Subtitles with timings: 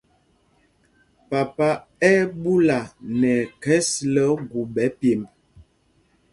[1.29, 1.69] Papa
[2.09, 2.77] ɛ́ ɛ́ ɓúla
[3.19, 5.21] nɛ ɛkhɛs lɛ ogu ɓɛ pyemb.